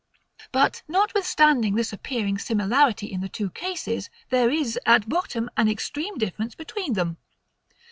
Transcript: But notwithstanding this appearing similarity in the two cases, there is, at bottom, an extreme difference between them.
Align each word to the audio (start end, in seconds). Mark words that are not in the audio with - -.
But 0.51 0.81
notwithstanding 0.87 1.75
this 1.75 1.93
appearing 1.93 2.39
similarity 2.39 3.05
in 3.05 3.21
the 3.21 3.29
two 3.29 3.51
cases, 3.51 4.09
there 4.31 4.49
is, 4.49 4.79
at 4.83 5.07
bottom, 5.07 5.47
an 5.55 5.69
extreme 5.69 6.17
difference 6.17 6.55
between 6.55 6.93
them. 6.93 7.17